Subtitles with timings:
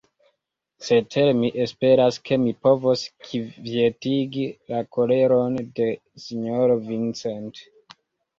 [0.85, 5.89] Cetere mi esperas, ke mi povos kvietigi la koleron de
[6.25, 7.63] sinjoro Vincent.